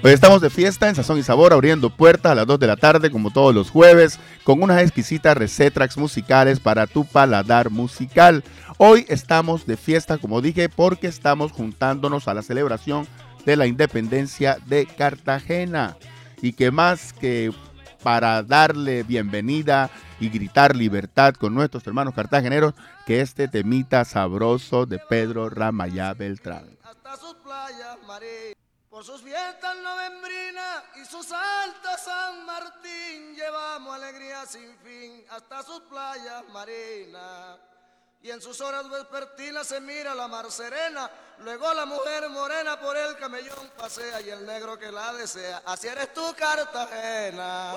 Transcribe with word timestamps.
Hoy 0.00 0.12
estamos 0.12 0.40
de 0.40 0.48
fiesta 0.48 0.88
en 0.88 0.94
Sazón 0.94 1.18
y 1.18 1.24
Sabor, 1.24 1.52
abriendo 1.52 1.90
puertas 1.90 2.30
a 2.30 2.34
las 2.36 2.46
2 2.46 2.60
de 2.60 2.66
la 2.68 2.76
tarde, 2.76 3.10
como 3.10 3.32
todos 3.32 3.52
los 3.52 3.68
jueves, 3.70 4.20
con 4.44 4.62
unas 4.62 4.80
exquisitas 4.80 5.36
recetas 5.36 5.96
musicales 5.98 6.60
para 6.60 6.86
tu 6.86 7.04
paladar 7.04 7.70
musical. 7.70 8.44
Hoy 8.76 9.04
estamos 9.08 9.66
de 9.66 9.76
fiesta, 9.76 10.18
como 10.18 10.40
dije, 10.40 10.68
porque 10.68 11.08
estamos 11.08 11.50
juntándonos 11.50 12.28
a 12.28 12.34
la 12.34 12.42
celebración 12.42 13.08
de 13.44 13.56
la 13.56 13.66
independencia 13.66 14.58
de 14.66 14.86
Cartagena. 14.86 15.96
Y 16.40 16.52
que 16.52 16.70
más 16.70 17.12
que 17.12 17.52
para 18.00 18.44
darle 18.44 19.02
bienvenida 19.02 19.90
y 20.20 20.28
gritar 20.28 20.76
libertad 20.76 21.34
con 21.34 21.54
nuestros 21.54 21.84
hermanos 21.88 22.14
cartageneros, 22.14 22.74
que 23.04 23.20
este 23.20 23.48
temita 23.48 24.04
sabroso 24.04 24.86
de 24.86 25.00
Pedro 25.00 25.50
Ramayá 25.50 26.14
Beltrán. 26.14 26.78
Hasta 26.84 27.16
sus 27.16 27.34
playas, 27.34 27.98
por 28.98 29.04
sus 29.04 29.22
fiestas 29.22 29.76
novembrinas 29.76 30.82
y 30.96 31.04
sus 31.04 31.30
altas 31.30 32.02
San 32.04 32.44
Martín, 32.44 33.32
llevamos 33.36 33.94
alegría 33.94 34.44
sin 34.44 34.76
fin 34.78 35.24
hasta 35.30 35.62
sus 35.62 35.82
playas 35.82 36.42
marinas. 36.48 37.58
Y 38.22 38.32
en 38.32 38.42
sus 38.42 38.60
horas 38.60 38.90
vespertinas 38.90 39.68
se 39.68 39.80
mira 39.80 40.16
la 40.16 40.26
mar 40.26 40.50
serena, 40.50 41.08
luego 41.38 41.72
la 41.74 41.86
mujer 41.86 42.28
morena 42.28 42.80
por 42.80 42.96
el 42.96 43.16
camellón 43.16 43.70
pasea 43.76 44.20
y 44.20 44.30
el 44.30 44.44
negro 44.44 44.76
que 44.76 44.90
la 44.90 45.12
desea. 45.12 45.62
Así 45.64 45.86
eres 45.86 46.12
tú, 46.12 46.34
Cartagena. 46.36 47.74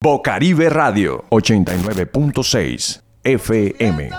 Bocaribe 0.00 0.70
Radio 0.70 1.24
89.6 1.30 3.02
FM. 3.24 4.10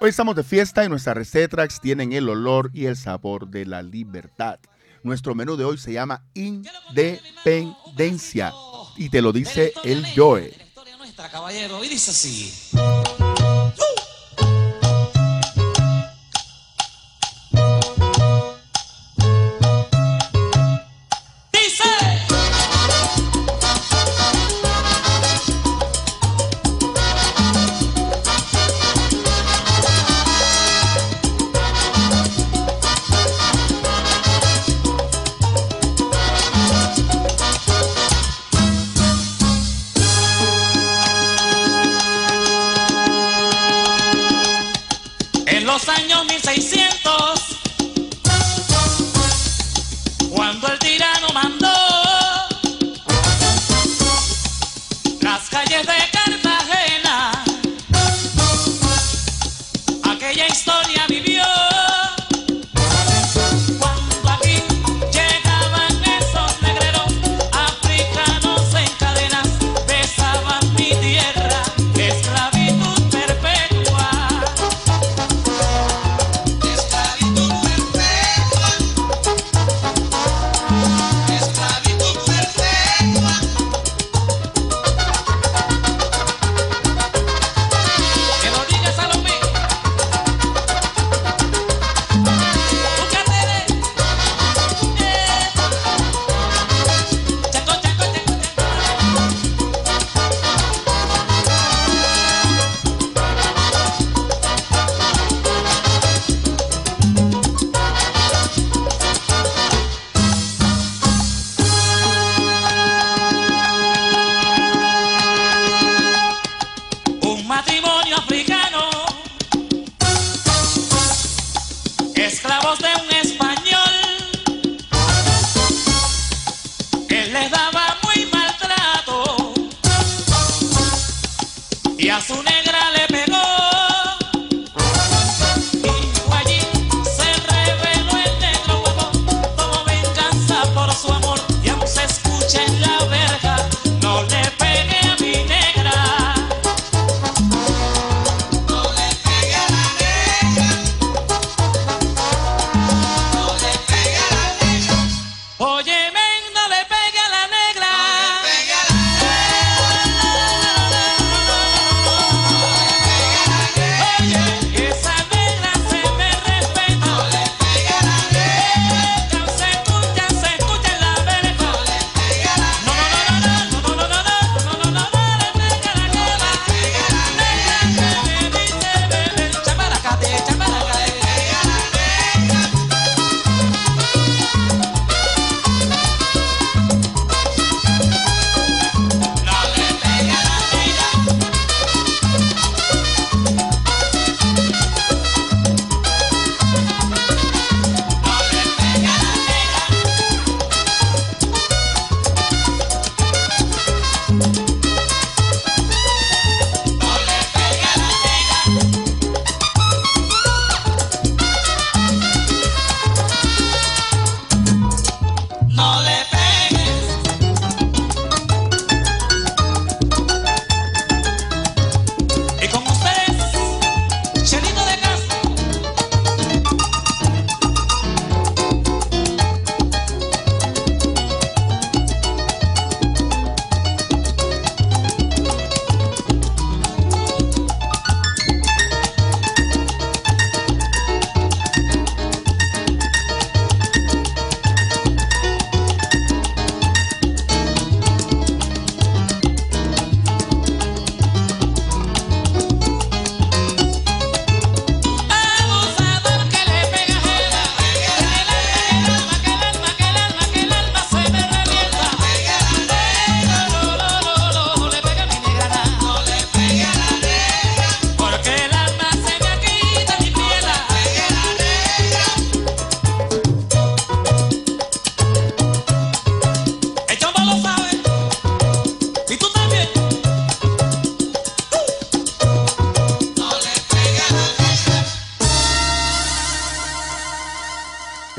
Hoy 0.00 0.10
estamos 0.10 0.34
de 0.34 0.42
fiesta 0.42 0.84
y 0.84 0.88
nuestras 0.88 1.16
recetas 1.16 1.80
tienen 1.80 2.12
el 2.12 2.28
olor 2.28 2.72
y 2.74 2.86
el 2.86 2.96
sabor 2.96 3.46
de 3.46 3.64
la 3.64 3.82
libertad. 3.82 4.58
Nuestro 5.04 5.36
menú 5.36 5.56
de 5.56 5.64
hoy 5.64 5.78
se 5.78 5.92
llama 5.92 6.24
Independencia 6.34 8.52
y 8.96 9.10
te 9.10 9.22
lo 9.22 9.32
dice 9.32 9.72
el 9.84 10.04
Joe. 10.16 10.52
caballero, 11.30 11.84
y 11.84 11.88
dice 11.88 12.10
así. 12.10 12.52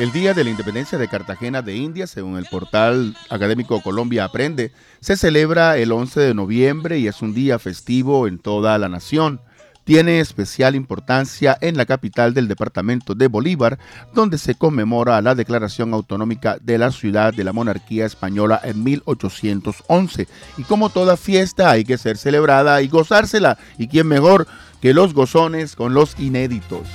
El 0.04 0.12
Día 0.12 0.34
de 0.34 0.44
la 0.44 0.50
Independencia 0.50 0.98
de 0.98 1.08
Cartagena 1.08 1.62
de 1.62 1.78
India, 1.78 2.08
según 2.08 2.38
el 2.38 2.44
portal 2.44 3.16
académico 3.30 3.82
Colombia 3.82 4.26
Aprende, 4.26 4.74
se 5.00 5.16
celebra 5.16 5.78
el 5.78 5.94
11 5.94 6.20
de 6.20 6.34
noviembre 6.34 7.00
y 7.00 7.08
es 7.08 7.22
un 7.22 7.34
día 7.34 7.58
festivo 7.58 8.28
en 8.28 8.38
toda 8.38 8.78
la 8.78 8.90
nación. 8.90 9.40
Tiene 9.86 10.20
especial 10.20 10.76
importancia 10.76 11.58
en 11.62 11.78
la 11.78 11.86
capital 11.86 12.34
del 12.34 12.50
departamento 12.50 13.16
de 13.16 13.30
Bolívar, 13.30 13.80
donde 14.14 14.38
se 14.38 14.56
conmemora 14.56 15.22
la 15.22 15.36
declaración 15.36 15.94
autonómica 15.94 16.58
de 16.60 16.78
la 16.78 16.92
ciudad 16.92 17.34
de 17.34 17.46
la 17.46 17.54
monarquía 17.54 18.06
española 18.06 18.60
en 18.62 18.84
1811. 18.84 20.28
Y 20.58 20.64
como 20.64 20.90
toda 20.90 21.16
fiesta 21.16 21.72
hay 21.72 21.86
que 21.86 21.98
ser 21.98 22.18
celebrada 22.18 22.82
y 22.82 22.90
gozársela, 22.90 23.58
y 23.78 23.88
quién 23.88 24.08
mejor 24.08 24.48
que 24.82 24.94
los 24.94 25.14
gozones 25.14 25.78
con 25.78 25.94
los 25.94 26.20
inéditos. 26.20 26.90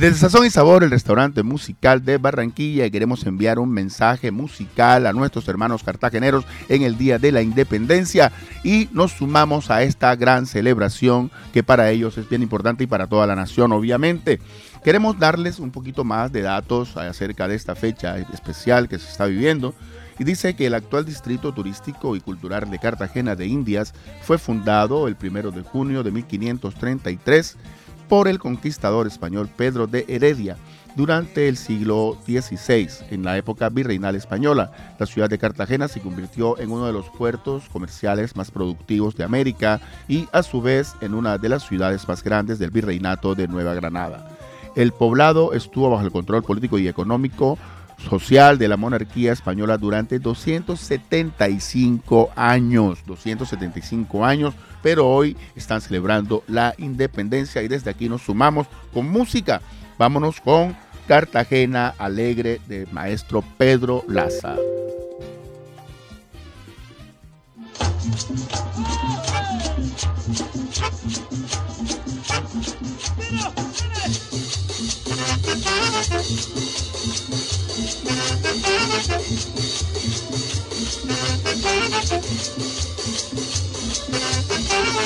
Desde 0.00 0.16
Sazón 0.16 0.46
y 0.46 0.50
Sabor, 0.50 0.82
el 0.82 0.90
restaurante 0.90 1.42
musical 1.42 2.02
de 2.02 2.16
Barranquilla, 2.16 2.88
queremos 2.88 3.26
enviar 3.26 3.58
un 3.58 3.70
mensaje 3.70 4.30
musical 4.30 5.06
a 5.06 5.12
nuestros 5.12 5.46
hermanos 5.46 5.82
cartageneros 5.82 6.46
en 6.70 6.80
el 6.80 6.96
Día 6.96 7.18
de 7.18 7.32
la 7.32 7.42
Independencia 7.42 8.32
y 8.64 8.88
nos 8.92 9.12
sumamos 9.12 9.70
a 9.70 9.82
esta 9.82 10.16
gran 10.16 10.46
celebración 10.46 11.30
que 11.52 11.62
para 11.62 11.90
ellos 11.90 12.16
es 12.16 12.26
bien 12.30 12.40
importante 12.40 12.84
y 12.84 12.86
para 12.86 13.08
toda 13.08 13.26
la 13.26 13.36
nación, 13.36 13.72
obviamente. 13.72 14.40
Queremos 14.82 15.18
darles 15.18 15.58
un 15.58 15.70
poquito 15.70 16.02
más 16.02 16.32
de 16.32 16.40
datos 16.40 16.96
acerca 16.96 17.46
de 17.46 17.56
esta 17.56 17.74
fecha 17.74 18.16
especial 18.32 18.88
que 18.88 18.98
se 18.98 19.06
está 19.06 19.26
viviendo. 19.26 19.74
Y 20.18 20.24
dice 20.24 20.54
que 20.54 20.66
el 20.66 20.74
actual 20.74 21.04
distrito 21.04 21.52
turístico 21.52 22.16
y 22.16 22.20
cultural 22.20 22.70
de 22.70 22.78
Cartagena 22.78 23.36
de 23.36 23.46
Indias 23.46 23.94
fue 24.22 24.38
fundado 24.38 25.08
el 25.08 25.16
1 25.22 25.50
de 25.50 25.62
junio 25.62 26.02
de 26.02 26.10
1533 26.10 27.56
por 28.10 28.26
el 28.26 28.40
conquistador 28.40 29.06
español 29.06 29.48
Pedro 29.56 29.86
de 29.86 30.04
Heredia 30.08 30.56
durante 30.96 31.48
el 31.48 31.56
siglo 31.56 32.18
XVI, 32.26 32.88
en 33.10 33.22
la 33.22 33.38
época 33.38 33.68
virreinal 33.68 34.16
española. 34.16 34.72
La 34.98 35.06
ciudad 35.06 35.30
de 35.30 35.38
Cartagena 35.38 35.86
se 35.86 36.00
convirtió 36.00 36.58
en 36.58 36.72
uno 36.72 36.86
de 36.86 36.92
los 36.92 37.08
puertos 37.10 37.68
comerciales 37.68 38.34
más 38.34 38.50
productivos 38.50 39.14
de 39.14 39.22
América 39.22 39.80
y 40.08 40.26
a 40.32 40.42
su 40.42 40.60
vez 40.60 40.94
en 41.00 41.14
una 41.14 41.38
de 41.38 41.50
las 41.50 41.62
ciudades 41.62 42.08
más 42.08 42.24
grandes 42.24 42.58
del 42.58 42.72
virreinato 42.72 43.36
de 43.36 43.46
Nueva 43.46 43.74
Granada. 43.74 44.28
El 44.74 44.90
poblado 44.90 45.52
estuvo 45.52 45.88
bajo 45.88 46.04
el 46.04 46.10
control 46.10 46.42
político 46.42 46.80
y 46.80 46.88
económico 46.88 47.58
social 48.08 48.58
de 48.58 48.66
la 48.66 48.76
monarquía 48.76 49.32
española 49.32 49.78
durante 49.78 50.18
275 50.18 52.30
años, 52.34 52.98
275 53.06 54.24
años, 54.24 54.54
pero 54.82 55.08
hoy 55.08 55.36
están 55.54 55.80
celebrando 55.80 56.44
la 56.46 56.74
independencia 56.78 57.62
y 57.62 57.68
desde 57.68 57.90
aquí 57.90 58.08
nos 58.08 58.22
sumamos 58.22 58.66
con 58.92 59.08
música. 59.08 59.60
Vámonos 59.98 60.40
con 60.40 60.76
Cartagena 61.06 61.94
Alegre 61.98 62.60
de 62.68 62.86
maestro 62.92 63.42
Pedro 63.58 64.04
Laza. 64.08 64.56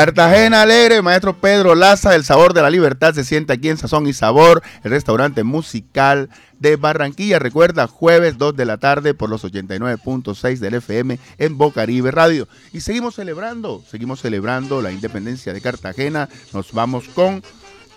Cartagena 0.00 0.62
Alegre, 0.62 1.02
maestro 1.02 1.36
Pedro 1.36 1.74
Laza, 1.74 2.14
el 2.14 2.24
sabor 2.24 2.54
de 2.54 2.62
la 2.62 2.70
libertad 2.70 3.12
se 3.12 3.22
siente 3.22 3.52
aquí 3.52 3.68
en 3.68 3.76
Sazón 3.76 4.06
y 4.06 4.14
Sabor, 4.14 4.62
el 4.82 4.92
restaurante 4.92 5.44
musical 5.44 6.30
de 6.58 6.76
Barranquilla. 6.76 7.38
Recuerda, 7.38 7.86
jueves 7.86 8.38
2 8.38 8.56
de 8.56 8.64
la 8.64 8.78
tarde 8.78 9.12
por 9.12 9.28
los 9.28 9.44
89.6 9.44 10.56
del 10.56 10.72
FM 10.72 11.18
en 11.36 11.58
Bocaribe 11.58 12.10
Radio. 12.12 12.48
Y 12.72 12.80
seguimos 12.80 13.16
celebrando, 13.16 13.84
seguimos 13.90 14.22
celebrando 14.22 14.80
la 14.80 14.90
independencia 14.90 15.52
de 15.52 15.60
Cartagena. 15.60 16.30
Nos 16.54 16.72
vamos 16.72 17.06
con 17.08 17.42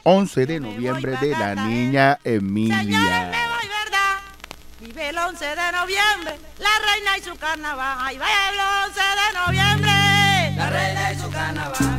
11 0.04 0.46
de 0.46 0.60
noviembre 0.60 1.16
de 1.22 1.32
la 1.32 1.56
niña 1.56 2.20
Señores, 2.22 2.42
Emilia. 2.44 3.32
me 3.32 3.48
voy, 3.48 3.70
¿verdad? 3.82 4.20
Vive 4.82 5.08
el 5.08 5.18
11 5.18 5.46
de 5.46 5.72
noviembre, 5.72 6.36
la 6.60 6.70
reina 6.86 7.18
y 7.18 7.22
su 7.22 7.38
carnaval. 7.38 7.98
Ahí 8.02 8.18
va 8.18 8.26
el 8.52 8.90
11 8.90 9.00
de 9.00 9.40
noviembre. 9.40 10.14
La 10.58 10.70
reina 10.70 11.12
y 11.12 11.20
su 11.20 11.30
carnaval. 11.32 11.93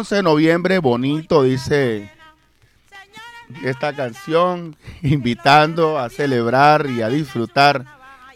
11 0.00 0.14
de 0.16 0.22
noviembre, 0.22 0.78
bonito, 0.78 1.42
dice 1.42 2.10
esta 3.64 3.92
canción, 3.94 4.76
invitando 5.02 5.98
a 5.98 6.08
celebrar 6.08 6.86
y 6.88 7.02
a 7.02 7.08
disfrutar 7.08 7.84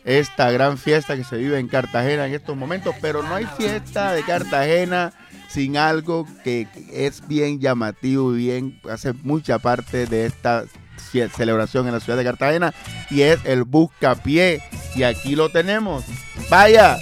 esta 0.05 0.50
gran 0.50 0.77
fiesta 0.77 1.16
que 1.16 1.24
se 1.24 1.38
vive 1.38 1.59
en 1.59 1.68
Cartagena 1.68 2.27
en 2.27 2.35
estos 2.35 2.55
momentos, 2.57 2.94
pero 3.00 3.22
no 3.22 3.35
hay 3.35 3.46
fiesta 3.57 4.12
de 4.12 4.22
Cartagena 4.24 5.12
sin 5.48 5.79
algo 5.79 6.27
que 6.42 6.68
es 6.92 7.27
bien 7.27 7.61
llamativo 7.61 8.35
y 8.35 8.38
bien 8.38 8.81
hace 8.90 9.14
mucha 9.14 9.59
parte 9.59 10.05
de 10.07 10.27
esta 10.27 10.64
ce- 11.12 11.31
celebración 11.31 11.87
en 11.87 11.94
la 11.94 12.00
ciudad 12.00 12.18
de 12.18 12.24
Cartagena 12.24 12.74
y 13.09 13.22
es 13.22 13.38
el 13.44 13.64
Buscapié 13.64 14.61
y 14.94 15.05
aquí 15.05 15.35
lo 15.35 15.48
tenemos. 15.48 16.05
Vaya. 16.50 16.98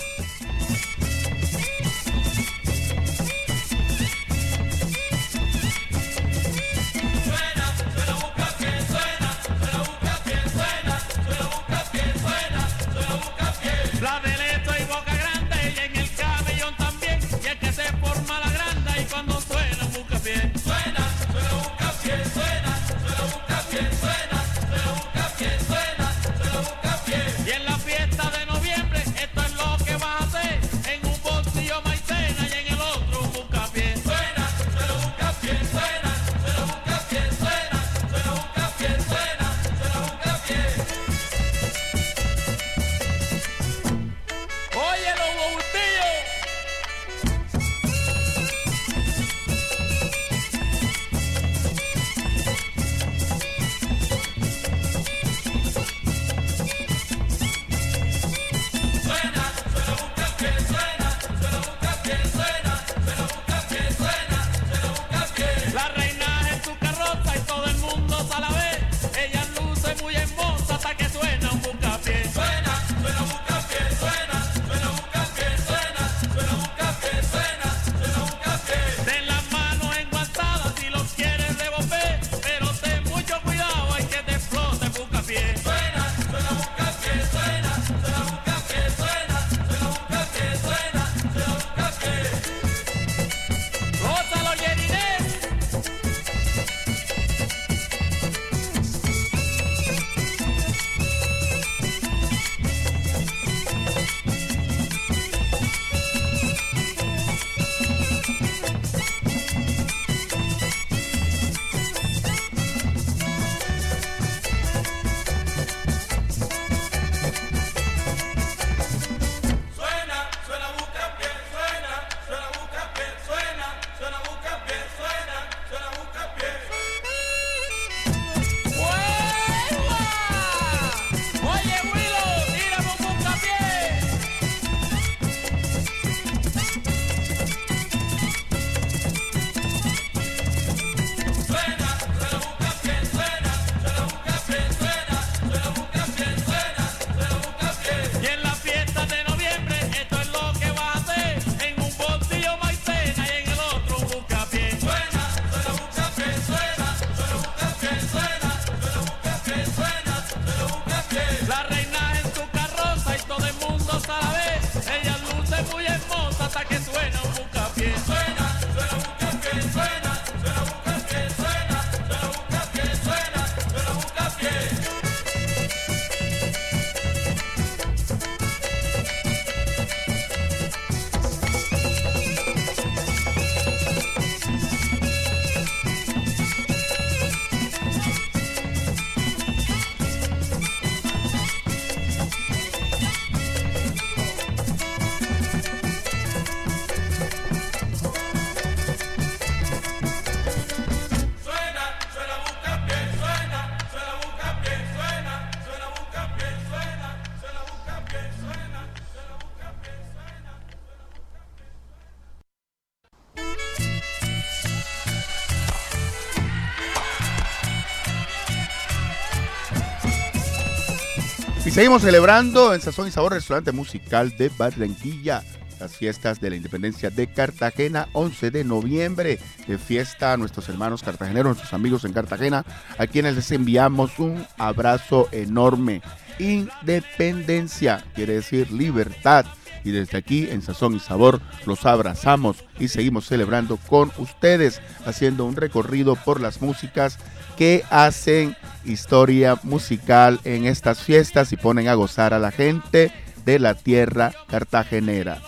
Seguimos 221.73 222.03
celebrando 222.03 222.75
en 222.75 222.83
Sazón 222.83 223.09
y 223.09 223.11
Sabor, 223.11 223.33
restaurante 223.33 223.73
musical 223.73 224.37
de 224.37 224.51
Barranquilla. 224.51 225.43
Las 225.81 225.97
fiestas 225.97 226.39
de 226.39 226.51
la 226.51 226.57
independencia 226.57 227.09
de 227.09 227.33
Cartagena, 227.33 228.09
11 228.13 228.51
de 228.51 228.63
noviembre, 228.63 229.39
de 229.67 229.79
fiesta 229.79 230.35
a 230.35 230.37
nuestros 230.37 230.69
hermanos 230.69 231.03
cartageneros, 231.03 231.57
nuestros 231.57 231.73
amigos 231.73 232.05
en 232.05 232.13
Cartagena, 232.13 232.67
a 232.99 233.07
quienes 233.07 233.37
les 233.37 233.51
enviamos 233.53 234.19
un 234.19 234.47
abrazo 234.59 235.29
enorme. 235.33 236.03
Independencia 236.39 238.05
quiere 238.15 238.35
decir 238.35 238.71
libertad. 238.71 239.47
Y 239.83 239.91
desde 239.91 240.19
aquí 240.19 240.49
en 240.51 240.63
Sazón 240.63 240.95
y 240.95 241.01
Sabor 241.01 241.41
los 241.67 241.87
abrazamos 241.87 242.65
y 242.79 242.89
seguimos 242.89 243.27
celebrando 243.27 243.79
con 243.79 244.13
ustedes, 244.19 244.81
haciendo 245.07 245.47
un 245.47 245.57
recorrido 245.57 246.17
por 246.17 246.41
las 246.41 246.61
músicas 246.61 247.19
que 247.57 247.85
hacen 247.91 248.57
historia 248.85 249.59
musical 249.63 250.41
en 250.45 250.67
estas 250.67 251.01
fiestas 251.01 251.53
y 251.53 251.57
ponen 251.57 251.89
a 251.89 251.95
gozar 251.95 252.35
a 252.35 252.39
la 252.39 252.51
gente 252.51 253.13
de 253.45 253.59
la 253.59 253.75
tierra 253.75 254.33
cartagenera. 254.49 255.41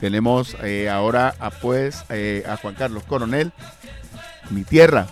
Tenemos 0.00 0.56
eh, 0.62 0.88
ahora 0.88 1.34
pues, 1.60 2.04
eh, 2.08 2.42
a 2.48 2.56
Juan 2.56 2.74
Carlos 2.74 3.04
Coronel, 3.04 3.52
mi 4.50 4.64
tierra. 4.64 5.06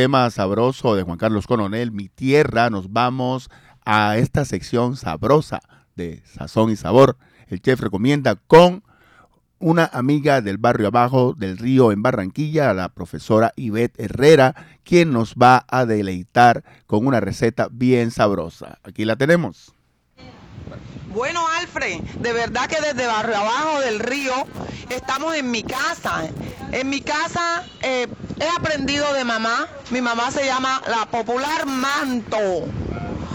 Tema 0.00 0.30
sabroso 0.30 0.96
de 0.96 1.02
Juan 1.02 1.18
Carlos 1.18 1.46
Coronel, 1.46 1.92
Mi 1.92 2.08
Tierra, 2.08 2.70
nos 2.70 2.90
vamos 2.90 3.50
a 3.84 4.16
esta 4.16 4.46
sección 4.46 4.96
sabrosa 4.96 5.60
de 5.94 6.22
Sazón 6.24 6.70
y 6.70 6.76
Sabor. 6.76 7.18
El 7.48 7.60
chef 7.60 7.80
recomienda 7.80 8.36
con 8.36 8.82
una 9.58 9.84
amiga 9.92 10.40
del 10.40 10.56
barrio 10.56 10.86
abajo 10.86 11.34
del 11.36 11.58
río 11.58 11.92
en 11.92 12.00
Barranquilla, 12.00 12.72
la 12.72 12.88
profesora 12.88 13.52
Ivette 13.56 14.00
Herrera, 14.00 14.54
quien 14.84 15.12
nos 15.12 15.34
va 15.34 15.66
a 15.68 15.84
deleitar 15.84 16.64
con 16.86 17.06
una 17.06 17.20
receta 17.20 17.68
bien 17.70 18.10
sabrosa. 18.10 18.78
Aquí 18.82 19.04
la 19.04 19.16
tenemos. 19.16 19.74
Bueno, 21.10 21.44
Alfred, 21.58 22.00
de 22.20 22.32
verdad 22.32 22.68
que 22.68 22.80
desde 22.80 23.04
Barrio 23.04 23.36
Abajo 23.36 23.80
del 23.80 23.98
Río 23.98 24.32
estamos 24.90 25.34
en 25.34 25.50
mi 25.50 25.64
casa. 25.64 26.22
En 26.70 26.88
mi 26.88 27.00
casa 27.00 27.64
eh, 27.82 28.06
he 28.38 28.48
aprendido 28.48 29.12
de 29.14 29.24
mamá. 29.24 29.66
Mi 29.90 30.00
mamá 30.00 30.30
se 30.30 30.46
llama 30.46 30.80
la 30.86 31.06
popular 31.06 31.66
Manto. 31.66 32.38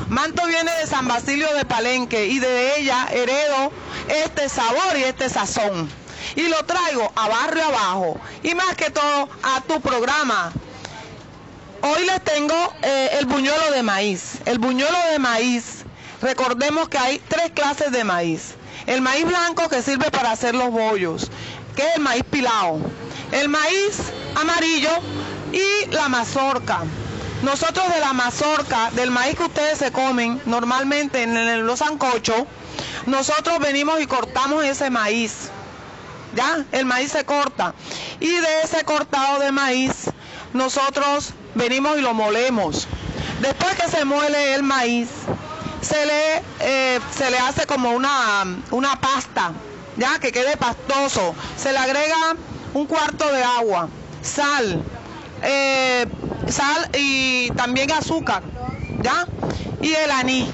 Manto 0.07 0.47
viene 0.47 0.71
de 0.79 0.87
San 0.87 1.05
Basilio 1.05 1.53
de 1.53 1.65
Palenque 1.65 2.27
y 2.27 2.39
de 2.39 2.79
ella 2.79 3.07
heredo 3.11 3.73
este 4.07 4.47
sabor 4.47 4.95
y 4.97 5.03
este 5.03 5.27
sazón. 5.27 5.89
Y 6.37 6.47
lo 6.47 6.63
traigo 6.63 7.11
a 7.13 7.27
Barrio 7.27 7.65
Abajo 7.65 8.17
y 8.41 8.55
más 8.55 8.73
que 8.77 8.89
todo 8.89 9.27
a 9.43 9.59
tu 9.67 9.81
programa, 9.81 10.53
Hoy 11.87 12.03
les 12.07 12.19
tengo 12.23 12.55
eh, 12.81 13.09
el 13.19 13.27
buñuelo 13.27 13.69
de 13.69 13.83
maíz. 13.83 14.39
El 14.45 14.57
buñuelo 14.57 14.97
de 15.11 15.19
maíz, 15.19 15.84
recordemos 16.25 16.89
que 16.89 16.97
hay 16.97 17.21
tres 17.29 17.51
clases 17.53 17.91
de 17.91 18.03
maíz. 18.03 18.55
El 18.87 19.01
maíz 19.01 19.25
blanco 19.25 19.69
que 19.69 19.83
sirve 19.83 20.09
para 20.09 20.31
hacer 20.31 20.55
los 20.55 20.71
bollos, 20.71 21.29
que 21.75 21.83
es 21.83 21.95
el 21.97 22.01
maíz 22.01 22.23
pilao. 22.23 22.81
El 23.31 23.47
maíz 23.47 23.99
amarillo 24.33 24.89
y 25.53 25.91
la 25.91 26.09
mazorca. 26.09 26.79
Nosotros 27.43 27.93
de 27.93 27.99
la 27.99 28.13
mazorca, 28.13 28.89
del 28.91 29.11
maíz 29.11 29.37
que 29.37 29.43
ustedes 29.43 29.77
se 29.77 29.91
comen 29.91 30.41
normalmente 30.45 31.21
en 31.21 31.67
los 31.67 31.79
sancochos, 31.79 32.45
nosotros 33.05 33.59
venimos 33.59 34.01
y 34.01 34.07
cortamos 34.07 34.63
ese 34.63 34.89
maíz. 34.89 35.51
¿ya? 36.35 36.65
El 36.71 36.85
maíz 36.85 37.11
se 37.11 37.23
corta. 37.23 37.75
Y 38.19 38.29
de 38.29 38.61
ese 38.63 38.83
cortado 38.83 39.39
de 39.39 39.51
maíz, 39.51 40.09
nosotros 40.53 41.33
venimos 41.53 41.99
y 41.99 42.01
lo 42.01 42.15
molemos. 42.15 42.87
Después 43.41 43.75
que 43.75 43.89
se 43.89 44.05
muele 44.05 44.55
el 44.55 44.63
maíz, 44.63 45.09
se 45.85 46.05
le, 46.05 46.41
eh, 46.61 46.99
se 47.15 47.29
le 47.29 47.37
hace 47.37 47.65
como 47.65 47.91
una, 47.91 48.43
una 48.71 48.99
pasta, 48.99 49.51
ya 49.97 50.19
que 50.19 50.31
quede 50.31 50.57
pastoso. 50.57 51.35
Se 51.57 51.71
le 51.71 51.77
agrega 51.77 52.35
un 52.73 52.87
cuarto 52.87 53.31
de 53.31 53.43
agua, 53.43 53.87
sal, 54.21 54.81
eh, 55.43 56.05
sal 56.49 56.89
y 56.97 57.51
también 57.51 57.91
azúcar, 57.91 58.41
¿ya? 59.01 59.27
Y 59.81 59.93
el 59.93 60.11
anís. 60.11 60.49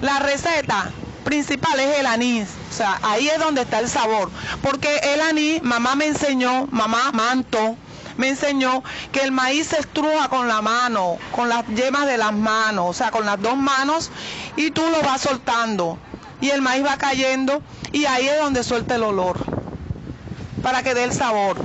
La 0.00 0.18
receta 0.20 0.90
principal 1.24 1.78
es 1.80 1.98
el 1.98 2.06
anís. 2.06 2.48
O 2.70 2.74
sea, 2.74 2.98
ahí 3.02 3.28
es 3.28 3.38
donde 3.38 3.62
está 3.62 3.80
el 3.80 3.88
sabor. 3.88 4.30
Porque 4.62 4.96
el 5.14 5.20
anís, 5.20 5.62
mamá 5.62 5.94
me 5.94 6.06
enseñó, 6.06 6.66
mamá 6.70 7.10
Manto, 7.12 7.76
me 8.18 8.28
enseñó 8.28 8.82
que 9.12 9.22
el 9.22 9.32
maíz 9.32 9.68
se 9.68 9.78
estruja 9.78 10.28
con 10.28 10.46
la 10.48 10.60
mano, 10.60 11.16
con 11.34 11.48
las 11.48 11.66
yemas 11.68 12.06
de 12.06 12.18
las 12.18 12.34
manos, 12.34 12.86
o 12.88 12.92
sea, 12.92 13.10
con 13.10 13.24
las 13.24 13.40
dos 13.40 13.56
manos, 13.56 14.10
y 14.56 14.70
tú 14.70 14.82
lo 14.90 15.00
vas 15.02 15.22
soltando. 15.22 15.98
Y 16.40 16.50
el 16.50 16.60
maíz 16.60 16.84
va 16.84 16.96
cayendo, 16.98 17.62
y 17.92 18.04
ahí 18.04 18.28
es 18.28 18.38
donde 18.38 18.62
suelta 18.62 18.96
el 18.96 19.04
olor, 19.04 19.38
para 20.62 20.82
que 20.82 20.94
dé 20.94 21.04
el 21.04 21.12
sabor. 21.12 21.56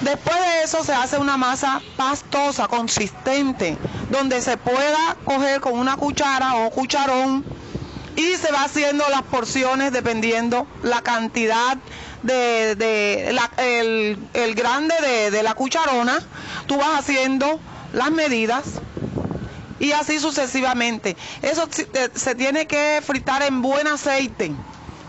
Después 0.00 0.36
de 0.36 0.62
eso 0.64 0.82
se 0.82 0.92
hace 0.92 1.18
una 1.18 1.36
masa 1.36 1.80
pastosa, 1.96 2.66
consistente, 2.66 3.76
donde 4.10 4.40
se 4.40 4.56
pueda 4.56 5.16
coger 5.24 5.60
con 5.60 5.78
una 5.78 5.96
cuchara 5.96 6.56
o 6.56 6.70
cucharón 6.70 7.44
y 8.16 8.36
se 8.36 8.50
va 8.52 8.64
haciendo 8.64 9.04
las 9.10 9.22
porciones 9.22 9.92
dependiendo 9.92 10.66
la 10.82 11.02
cantidad 11.02 11.78
de, 12.22 12.74
de 12.76 13.32
la- 13.32 13.50
el, 13.56 14.18
el 14.34 14.54
grande 14.54 14.94
de, 15.00 15.30
de 15.30 15.42
la 15.42 15.54
cucharona. 15.54 16.20
Tú 16.66 16.76
vas 16.78 16.98
haciendo 17.00 17.60
las 17.92 18.10
medidas 18.10 18.64
y 19.78 19.92
así 19.92 20.18
sucesivamente. 20.20 21.16
Eso 21.42 21.68
eh, 21.94 22.08
se 22.14 22.34
tiene 22.34 22.66
que 22.66 23.02
fritar 23.04 23.42
en 23.42 23.62
buen 23.62 23.86
aceite, 23.86 24.52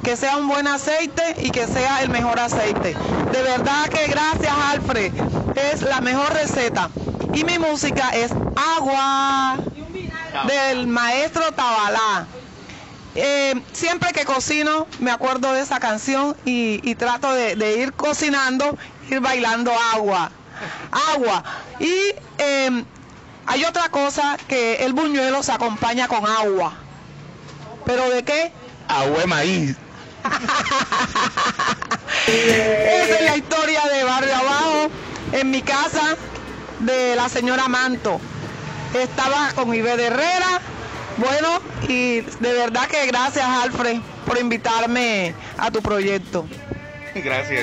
que 0.04 0.17
sea 0.17 0.38
un 0.38 0.47
buen 0.47 0.67
aceite 0.67 1.36
y 1.41 1.52
que 1.52 1.67
sea 1.67 2.02
el 2.02 2.10
mejor 2.10 2.39
aceite. 2.39 2.95
De 3.32 3.41
verdad 3.43 3.88
que 3.89 4.08
gracias 4.08 4.54
Alfred, 4.71 5.12
es 5.56 5.82
la 5.84 6.02
mejor 6.02 6.34
receta. 6.34 6.89
Y 7.34 7.43
mi 7.45 7.58
música 7.60 8.10
es 8.10 8.32
Agua 8.78 9.60
del 10.47 10.88
maestro 10.88 11.52
Tabalá. 11.52 12.28
Eh, 13.15 13.62
siempre 13.73 14.12
que 14.12 14.26
cocino 14.26 14.88
me 14.99 15.12
acuerdo 15.12 15.54
de 15.54 15.62
esa 15.62 15.80
canción 15.80 16.36
y, 16.45 16.80
y 16.84 16.95
trato 16.95 17.32
de, 17.34 17.56
de 17.56 17.78
ir 17.78 17.93
cocinando, 17.93 18.78
ir 19.10 19.19
bailando 19.19 19.71
agua. 19.93 20.32
Agua. 21.13 21.43
Y 21.80 21.93
eh, 22.38 22.84
hay 23.45 23.65
otra 23.65 23.89
cosa 23.89 24.38
que 24.47 24.86
el 24.86 24.93
buñuelo 24.93 25.43
se 25.43 25.52
acompaña 25.52 26.08
con 26.08 26.26
agua. 26.26 26.73
¿Pero 27.86 28.10
de 28.10 28.23
qué? 28.23 28.52
Agua 28.88 29.19
de 29.19 29.28
maíz. 29.28 29.76
Esa 32.28 33.19
es 33.19 33.26
la 33.26 33.38
historia 33.38 33.82
de 33.91 34.04
Barrio 34.06 34.36
Abajo 34.36 34.89
en 35.34 35.52
mi 35.52 35.62
casa 35.62 36.15
de 36.80 37.15
la 37.15 37.28
señora 37.28 37.67
Manto. 37.67 38.21
Estaba 38.93 39.52
con 39.54 39.73
Ibe 39.73 39.97
de 39.97 40.06
Herrera. 40.06 40.62
Bueno, 41.17 41.60
y 41.88 42.21
de 42.21 42.54
verdad 42.54 42.88
que 42.88 43.06
gracias 43.08 43.45
Alfred 43.45 43.99
por 44.26 44.39
invitarme 44.39 45.34
a 45.58 45.69
tu 45.71 45.82
proyecto. 45.82 46.45
Gracias. 47.15 47.62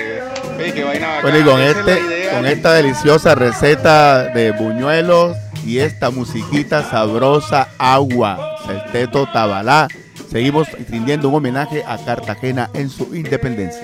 Qué 0.56 0.84
vaina 0.84 1.08
bacana. 1.08 1.22
Bueno, 1.22 1.38
y 1.38 1.42
con, 1.42 1.60
Esa 1.60 1.80
este, 1.80 2.00
idea. 2.00 2.32
con 2.32 2.46
esta 2.46 2.72
deliciosa 2.74 3.34
receta 3.34 4.24
de 4.28 4.52
buñuelos 4.52 5.36
y 5.64 5.78
esta 5.78 6.10
musiquita 6.10 6.88
sabrosa, 6.88 7.68
agua, 7.78 8.56
Celteto 8.66 9.26
Tabalá, 9.32 9.88
seguimos 10.30 10.68
rindiendo 10.88 11.28
un 11.28 11.34
homenaje 11.34 11.82
a 11.84 11.98
Cartagena 11.98 12.70
en 12.74 12.88
su 12.88 13.14
independencia. 13.14 13.82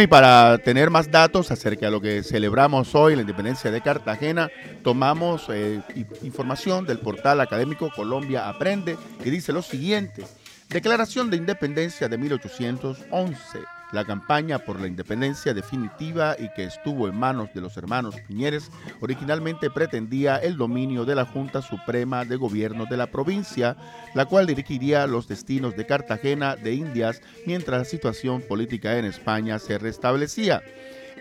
Y 0.00 0.06
para 0.06 0.56
tener 0.56 0.88
más 0.88 1.10
datos 1.10 1.50
acerca 1.50 1.84
de 1.84 1.92
lo 1.92 2.00
que 2.00 2.22
celebramos 2.22 2.94
hoy, 2.94 3.14
la 3.14 3.20
independencia 3.20 3.70
de 3.70 3.82
Cartagena, 3.82 4.48
tomamos 4.82 5.46
eh, 5.50 5.82
información 6.22 6.86
del 6.86 7.00
portal 7.00 7.38
académico 7.38 7.90
Colombia 7.94 8.48
Aprende, 8.48 8.96
que 9.22 9.30
dice 9.30 9.52
lo 9.52 9.60
siguiente. 9.60 10.24
Declaración 10.70 11.28
de 11.28 11.36
Independencia 11.36 12.08
de 12.08 12.16
1811. 12.16 13.58
La 13.92 14.04
campaña 14.04 14.60
por 14.60 14.80
la 14.80 14.86
independencia 14.86 15.52
definitiva 15.52 16.36
y 16.38 16.48
que 16.54 16.64
estuvo 16.64 17.08
en 17.08 17.18
manos 17.18 17.48
de 17.54 17.60
los 17.60 17.76
hermanos 17.76 18.14
Piñeres 18.28 18.70
originalmente 19.00 19.68
pretendía 19.68 20.36
el 20.36 20.56
dominio 20.56 21.04
de 21.04 21.16
la 21.16 21.24
Junta 21.24 21.60
Suprema 21.60 22.24
de 22.24 22.36
Gobierno 22.36 22.86
de 22.86 22.96
la 22.96 23.08
provincia, 23.08 23.76
la 24.14 24.26
cual 24.26 24.46
dirigiría 24.46 25.08
los 25.08 25.26
destinos 25.26 25.76
de 25.76 25.86
Cartagena 25.86 26.54
de 26.54 26.74
Indias 26.74 27.20
mientras 27.46 27.80
la 27.80 27.84
situación 27.84 28.42
política 28.42 28.96
en 28.96 29.06
España 29.06 29.58
se 29.58 29.78
restablecía. 29.78 30.62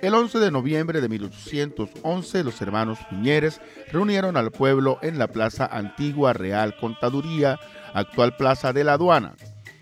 El 0.01 0.13
11 0.13 0.39
de 0.39 0.51
noviembre 0.51 1.01
de 1.01 1.09
1811, 1.09 2.43
los 2.43 2.61
hermanos 2.61 2.99
Piñeres 3.09 3.59
reunieron 3.91 4.38
al 4.38 4.51
pueblo 4.51 4.97
en 5.01 5.20
la 5.20 5.28
Plaza 5.28 5.65
Antigua 5.65 6.32
Real 6.32 6.78
Contaduría, 6.78 7.59
actual 7.93 8.38
Plaza 8.38 8.72
de 8.72 8.86
la 8.86 8.93
Aduana. 8.93 9.34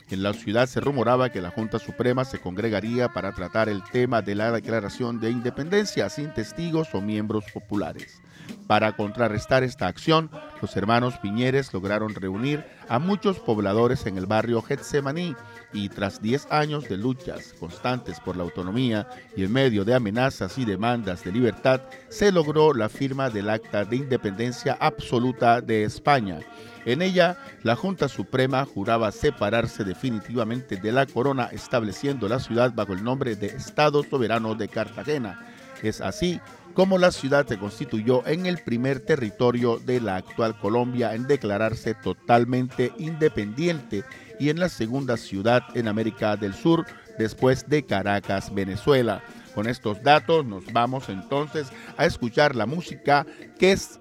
En 0.09 0.23
la 0.23 0.31
ciudad 0.33 0.67
se 0.67 0.79
rumoraba 0.79 1.29
que 1.31 1.41
la 1.41 1.51
Junta 1.51 1.79
Suprema 1.79 2.23
se 2.23 2.39
congregaría 2.39 3.09
para 3.09 3.33
tratar 3.33 3.67
el 3.67 3.83
tema 3.83 4.21
de 4.21 4.35
la 4.35 4.53
declaración 4.53 5.19
de 5.19 5.31
independencia 5.31 6.09
sin 6.09 6.33
testigos 6.33 6.95
o 6.95 7.01
miembros 7.01 7.43
populares. 7.53 8.21
Para 8.67 8.95
contrarrestar 8.95 9.63
esta 9.63 9.87
acción, 9.87 10.31
los 10.61 10.77
hermanos 10.77 11.17
Piñeres 11.17 11.73
lograron 11.73 12.15
reunir 12.15 12.65
a 12.87 12.99
muchos 12.99 13.39
pobladores 13.39 14.05
en 14.05 14.17
el 14.17 14.27
barrio 14.27 14.61
Getsemaní 14.61 15.35
y 15.73 15.89
tras 15.89 16.21
10 16.21 16.47
años 16.49 16.87
de 16.87 16.97
luchas 16.97 17.53
constantes 17.59 18.19
por 18.19 18.37
la 18.37 18.43
autonomía 18.43 19.07
y 19.35 19.43
en 19.43 19.51
medio 19.51 19.83
de 19.83 19.93
amenazas 19.93 20.57
y 20.57 20.65
demandas 20.65 21.23
de 21.23 21.31
libertad, 21.31 21.81
se 22.09 22.31
logró 22.31 22.73
la 22.73 22.89
firma 22.89 23.29
del 23.29 23.49
Acta 23.49 23.85
de 23.85 23.97
Independencia 23.97 24.77
Absoluta 24.79 25.61
de 25.61 25.83
España. 25.83 26.39
En 26.85 27.01
ella, 27.01 27.37
la 27.63 27.75
Junta 27.75 28.07
Suprema 28.07 28.63
juraba 28.63 29.11
separarse 29.11 29.83
definitivamente 29.83 30.77
de 30.77 30.91
la 30.93 31.05
corona, 31.05 31.49
estableciendo 31.51 32.29
la 32.29 32.39
ciudad 32.39 32.71
bajo 32.73 32.93
el 32.93 33.03
nombre 33.03 33.35
de 33.35 33.47
Estado 33.47 34.03
Soberano 34.03 34.55
de 34.55 34.69
Cartagena. 34.69 35.45
Es 35.83 35.99
así 35.99 36.39
como 36.77 36.99
la 36.99 37.11
ciudad 37.11 37.47
se 37.47 37.57
constituyó 37.57 38.25
en 38.27 38.45
el 38.45 38.59
primer 38.59 38.99
territorio 38.99 39.79
de 39.79 39.99
la 39.99 40.15
actual 40.15 40.59
Colombia 40.59 41.15
en 41.15 41.25
declararse 41.25 41.95
totalmente 41.95 42.93
independiente 42.99 44.03
y 44.39 44.49
en 44.49 44.59
la 44.59 44.69
segunda 44.69 45.17
ciudad 45.17 45.63
en 45.73 45.87
América 45.87 46.35
del 46.37 46.53
Sur 46.53 46.85
después 47.17 47.67
de 47.67 47.85
Caracas, 47.85 48.53
Venezuela. 48.53 49.23
Con 49.53 49.67
estos 49.67 50.03
datos 50.03 50.45
nos 50.45 50.71
vamos 50.71 51.09
entonces 51.09 51.67
a 51.97 52.05
escuchar 52.05 52.55
la 52.55 52.65
música 52.65 53.25
que 53.57 53.71
es, 53.71 53.99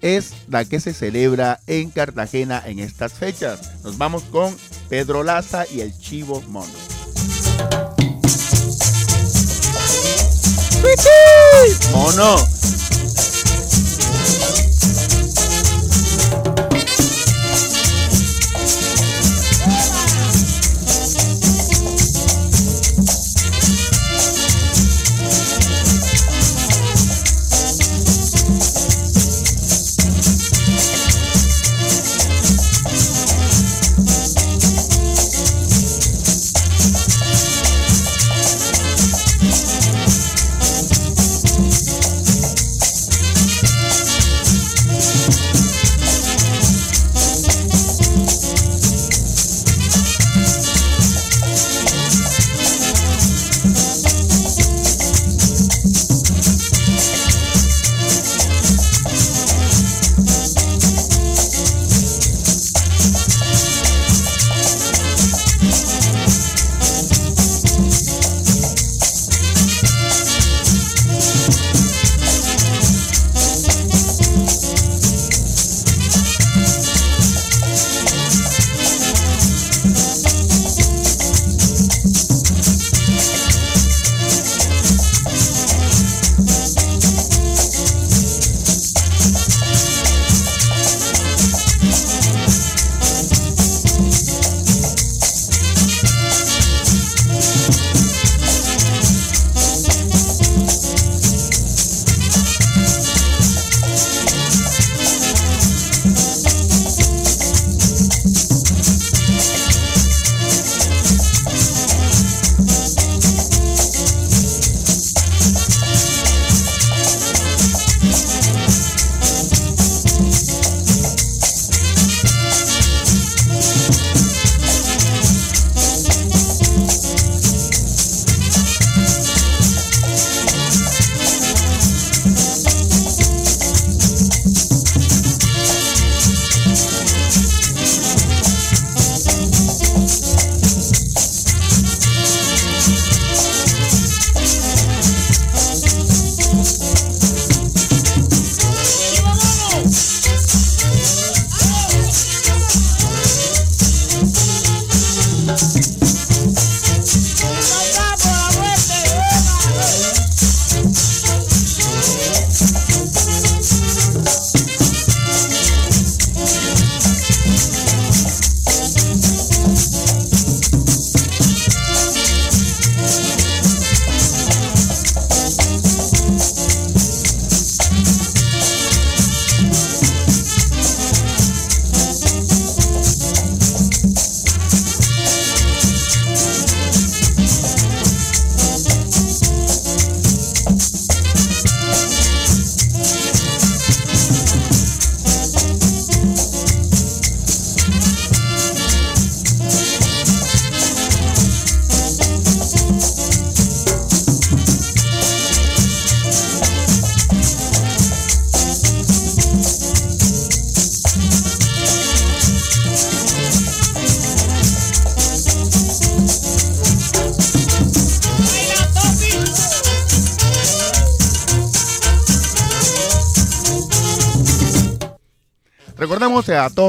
es 0.00 0.34
la 0.48 0.64
que 0.64 0.80
se 0.80 0.92
celebra 0.92 1.60
en 1.66 1.90
Cartagena 1.90 2.62
en 2.66 2.80
estas 2.80 3.14
fechas. 3.14 3.84
Nos 3.84 3.98
vamos 3.98 4.24
con 4.24 4.56
Pedro 4.88 5.22
Laza 5.22 5.64
y 5.70 5.80
el 5.80 5.96
Chivo 5.96 6.42
Mono. 6.48 6.72
Mono. 11.92 12.55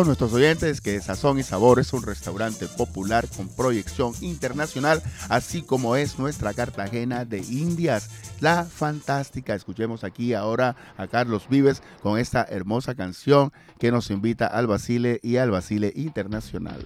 nuestros 0.08 0.34
oyentes 0.34 0.80
que 0.80 1.02
Sazón 1.02 1.38
y 1.38 1.44
Sabor 1.44 1.80
es 1.80 1.92
un 1.92 2.02
restaurante 2.02 2.68
popular 2.68 3.28
con 3.36 3.50
proyección 3.50 4.14
internacional, 4.22 5.04
así 5.28 5.62
como 5.62 5.98
es 5.98 6.18
nuestra 6.18 6.54
Cartagena 6.54 7.26
de 7.26 7.40
Indias, 7.40 8.10
la 8.40 8.64
fantástica. 8.64 9.54
Escuchemos 9.54 10.06
aquí 10.06 10.34
ahora 10.34 10.76
a 10.98 11.08
Carlos 11.08 11.48
Vives 11.50 11.84
con 12.02 12.18
esta 12.18 12.46
hermosa 12.50 12.96
canción 12.96 13.52
que 13.80 13.92
nos 13.92 14.10
invita 14.10 14.48
al 14.48 14.68
Basile 14.68 15.20
y 15.22 15.38
al 15.38 15.52
Basile 15.52 15.92
Internacional. 15.96 16.86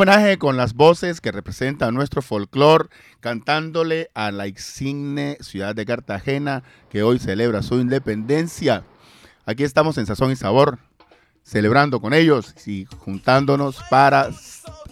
homenaje 0.00 0.38
con 0.38 0.56
las 0.56 0.72
voces 0.72 1.20
que 1.20 1.30
representan 1.30 1.92
nuestro 1.92 2.22
folclore, 2.22 2.88
cantándole 3.20 4.10
a 4.14 4.30
la 4.30 4.48
insigne 4.48 5.36
ciudad 5.40 5.74
de 5.74 5.84
Cartagena 5.84 6.62
que 6.88 7.02
hoy 7.02 7.18
celebra 7.18 7.62
su 7.62 7.74
independencia. 7.74 8.82
Aquí 9.44 9.62
estamos 9.62 9.98
en 9.98 10.06
Sazón 10.06 10.32
y 10.32 10.36
Sabor, 10.36 10.78
celebrando 11.42 12.00
con 12.00 12.14
ellos 12.14 12.54
y 12.66 12.86
juntándonos 12.86 13.82
para 13.90 14.30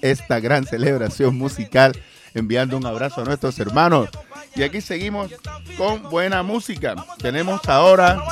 esta 0.03 0.41
gran 0.41 0.67
celebración 0.67 1.39
musical, 1.39 1.99
enviando 2.35 2.77
un 2.77 2.85
abrazo 2.85 3.23
a 3.23 3.25
nuestros 3.25 3.59
hermanos. 3.61 4.11
Y 4.57 4.63
aquí 4.63 4.83
seguimos 4.83 5.31
con 5.79 6.03
buena 6.11 6.43
música. 6.43 6.95
Tenemos 7.19 7.67
ahora 7.67 8.23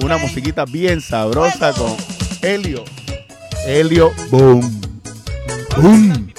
una 0.00 0.16
musiquita 0.18 0.64
bien 0.64 1.00
sabrosa 1.00 1.72
con 1.72 1.96
Helio. 2.40 2.84
Helio 3.66 4.12
Boom. 4.30 4.83
Boom. 5.76 6.33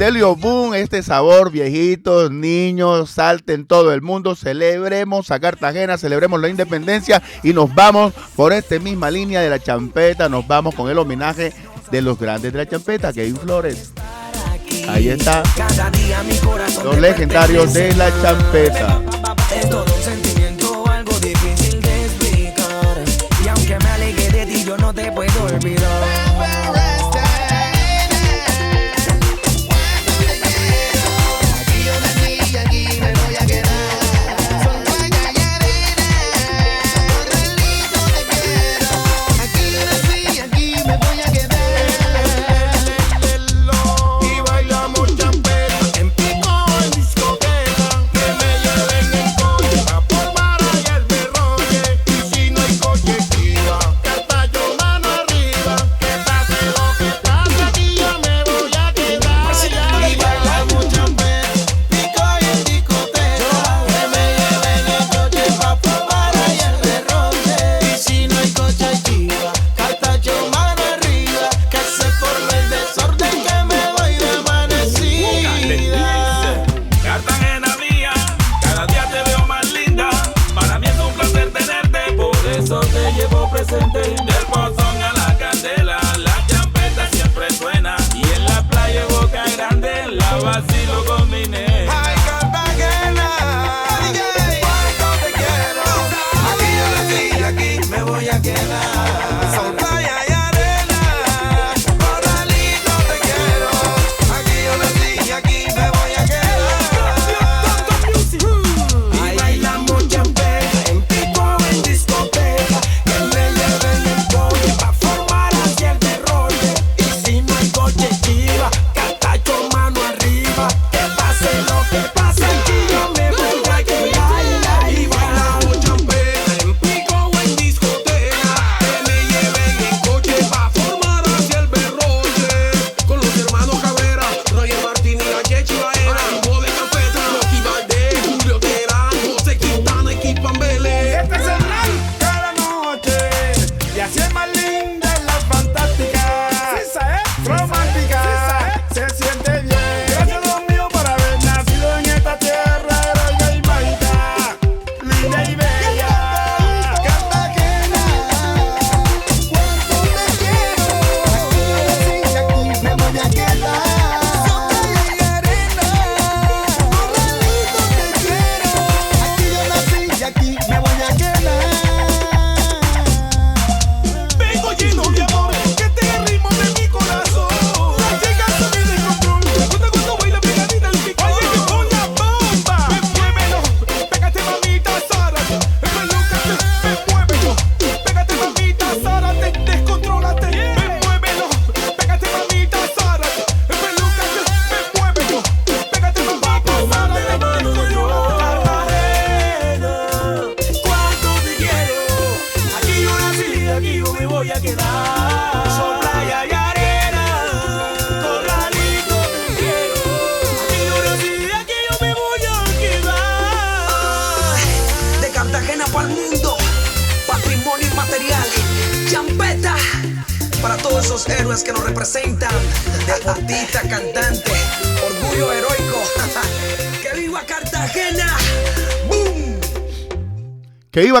Delio 0.00 0.34
Boom, 0.34 0.74
este 0.74 1.02
sabor, 1.02 1.52
viejitos, 1.52 2.30
niños, 2.30 3.10
salten 3.10 3.66
todo 3.66 3.92
el 3.92 4.00
mundo, 4.00 4.34
celebremos 4.34 5.30
a 5.30 5.38
Cartagena, 5.38 5.98
celebremos 5.98 6.40
la 6.40 6.48
independencia 6.48 7.22
y 7.42 7.52
nos 7.52 7.74
vamos 7.74 8.14
por 8.34 8.54
esta 8.54 8.78
misma 8.78 9.10
línea 9.10 9.42
de 9.42 9.50
la 9.50 9.58
champeta, 9.58 10.30
nos 10.30 10.48
vamos 10.48 10.74
con 10.74 10.88
el 10.90 10.96
homenaje 10.96 11.52
de 11.90 12.00
los 12.00 12.18
grandes 12.18 12.50
de 12.50 12.56
la 12.56 12.66
champeta, 12.66 13.12
Kevin 13.12 13.36
Flores. 13.36 13.92
Ahí 14.88 15.10
está. 15.10 15.42
Los 16.82 16.98
legendarios 16.98 17.74
de 17.74 17.94
la 17.94 18.10
champeta. 18.22 19.02
algo 20.86 21.20
difícil 21.20 21.78
de 21.78 22.04
explicar. 22.06 23.04
Y 23.44 23.48
aunque 23.48 23.78
me 23.78 23.90
alegué 23.90 24.30
de 24.30 24.46
ti, 24.46 24.64
yo 24.64 24.78
no 24.78 24.94
te 24.94 25.12
puedo 25.12 25.44
olvidar. 25.44 26.19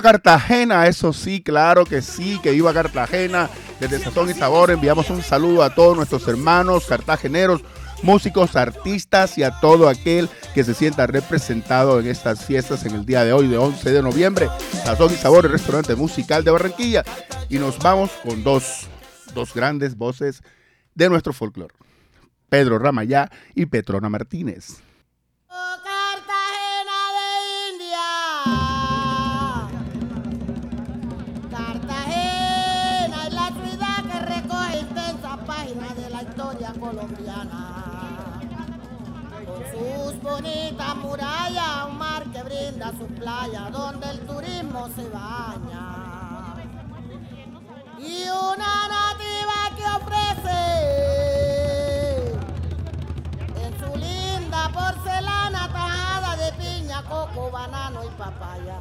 Cartagena, 0.02 0.86
eso 0.86 1.12
sí, 1.12 1.42
claro 1.42 1.84
que 1.84 2.02
sí, 2.02 2.38
que 2.42 2.52
viva 2.52 2.72
Cartagena. 2.72 3.48
Desde 3.78 3.98
Sazón 3.98 4.30
y 4.30 4.34
Sabor 4.34 4.70
enviamos 4.70 5.10
un 5.10 5.22
saludo 5.22 5.62
a 5.62 5.74
todos 5.74 5.96
nuestros 5.96 6.26
hermanos 6.28 6.86
cartageneros, 6.86 7.62
músicos, 8.02 8.56
artistas 8.56 9.38
y 9.38 9.42
a 9.42 9.58
todo 9.60 9.88
aquel 9.88 10.28
que 10.54 10.64
se 10.64 10.74
sienta 10.74 11.06
representado 11.06 12.00
en 12.00 12.06
estas 12.06 12.44
fiestas 12.44 12.84
en 12.84 12.94
el 12.94 13.06
día 13.06 13.24
de 13.24 13.32
hoy, 13.32 13.48
de 13.48 13.58
11 13.58 13.90
de 13.90 14.02
noviembre. 14.02 14.48
Sazón 14.84 15.12
y 15.12 15.16
Sabor, 15.16 15.46
el 15.46 15.52
restaurante 15.52 15.94
musical 15.94 16.44
de 16.44 16.50
Barranquilla. 16.50 17.04
Y 17.48 17.58
nos 17.58 17.78
vamos 17.78 18.10
con 18.22 18.42
dos, 18.42 18.88
dos 19.34 19.54
grandes 19.54 19.96
voces 19.96 20.42
de 20.94 21.08
nuestro 21.08 21.32
folclore. 21.32 21.74
Pedro 22.48 22.78
Ramayá 22.78 23.30
y 23.54 23.66
Petrona 23.66 24.08
Martínez. 24.08 24.82
bonita 40.30 40.94
muralla, 40.94 41.86
un 41.86 41.98
mar 41.98 42.22
que 42.32 42.42
brinda 42.42 42.92
sus 42.92 43.10
playas, 43.18 43.72
donde 43.72 44.10
el 44.10 44.20
turismo 44.20 44.88
se 44.94 45.08
baña. 45.08 46.54
Y 47.98 48.24
una 48.28 48.88
nativa 48.96 49.58
que 49.76 49.84
ofrece 50.00 50.60
en 53.64 53.72
su 53.80 53.90
linda 53.96 54.70
porcelana 54.72 55.68
tajada 55.72 56.36
de 56.36 56.52
piña, 56.52 57.02
coco, 57.02 57.50
banano 57.50 58.04
y 58.04 58.10
papaya. 58.10 58.78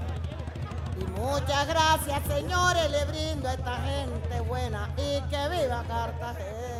Y 1.00 1.04
muchas 1.20 1.68
gracias, 1.68 2.22
señores, 2.28 2.92
le 2.92 3.06
brindo 3.06 3.50
a 3.50 3.54
esta 3.54 3.76
gente 3.78 4.42
buena 4.42 4.90
y 4.98 5.22
que 5.30 5.50
viva 5.50 5.84
Cartagena. 5.88 6.79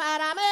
para 0.00 0.34
mí. 0.34 0.49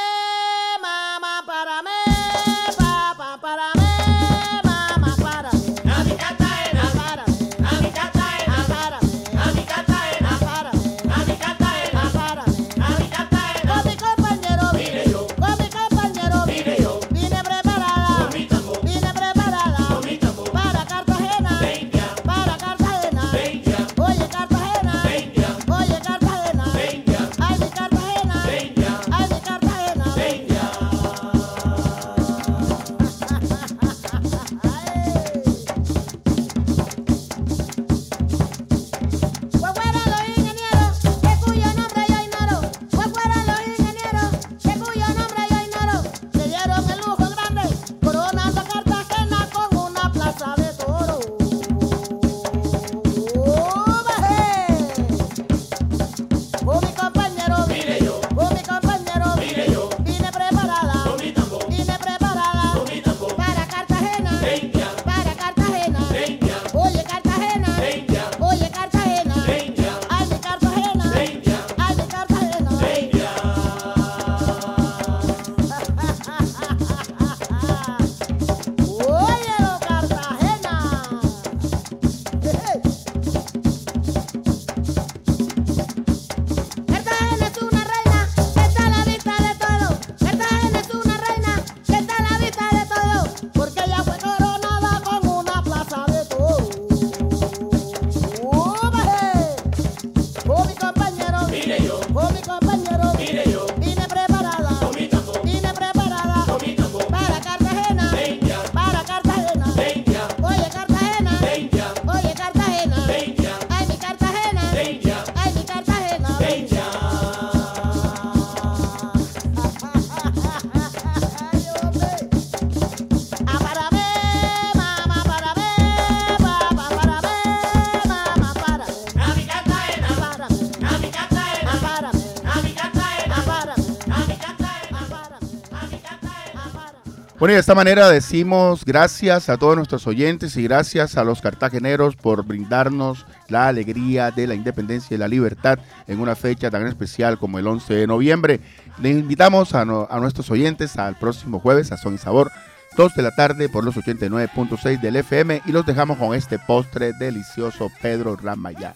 Bueno, 137.48 137.54
y 137.54 137.60
de 137.60 137.60
esta 137.60 137.74
manera 137.74 138.10
decimos 138.10 138.84
gracias 138.84 139.48
a 139.48 139.56
todos 139.56 139.74
nuestros 139.74 140.06
oyentes 140.06 140.54
y 140.58 140.64
gracias 140.64 141.16
a 141.16 141.24
los 141.24 141.40
cartageneros 141.40 142.14
por 142.14 142.44
brindarnos 142.44 143.24
la 143.48 143.68
alegría 143.68 144.30
de 144.30 144.46
la 144.46 144.54
independencia 144.54 145.14
y 145.14 145.18
la 145.18 145.28
libertad 145.28 145.78
en 146.06 146.20
una 146.20 146.36
fecha 146.36 146.70
tan 146.70 146.86
especial 146.86 147.38
como 147.38 147.58
el 147.58 147.66
11 147.66 147.94
de 147.94 148.06
noviembre. 148.06 148.60
Les 149.00 149.16
invitamos 149.16 149.74
a, 149.74 149.86
nuestros 149.86 150.50
oyentes 150.50 150.98
al 150.98 151.16
próximo 151.16 151.58
jueves 151.58 151.90
a 151.90 151.96
Son 151.96 152.12
y 152.12 152.18
Sabor, 152.18 152.52
2 152.98 153.14
de 153.14 153.22
la 153.22 153.34
tarde 153.34 153.70
por 153.70 153.82
los 153.82 153.96
89.6 153.96 155.00
del 155.00 155.16
FM 155.16 155.62
y 155.64 155.72
los 155.72 155.86
dejamos 155.86 156.18
con 156.18 156.34
este 156.34 156.58
postre 156.58 157.14
delicioso 157.14 157.90
Pedro 158.02 158.36
Ramayá. 158.36 158.94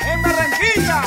¡En 0.00 0.22
Barranquilla! 0.22 1.04